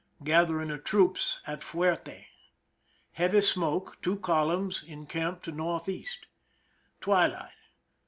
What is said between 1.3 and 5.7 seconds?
at fuerte. Heavy smoke, 2 columns, in camp to N.